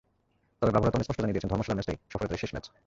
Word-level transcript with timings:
তবে 0.59 0.71
ব্রাভোরা 0.71 0.91
তখনই 0.91 1.05
স্পষ্ট 1.05 1.19
জানিয়ে 1.21 1.35
দিয়েছেন, 1.35 1.51
ধর্মশালার 1.53 1.77
ম্যাচটাই 1.77 1.97
সফরে 2.11 2.27
তাদের 2.29 2.41
শেষ 2.43 2.51
ম্যাচ। 2.55 2.65